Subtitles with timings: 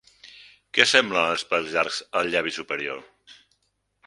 [0.77, 3.05] Què semblen els pèls llargs al llavi superior?